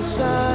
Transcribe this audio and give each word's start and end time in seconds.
outside. 0.00 0.49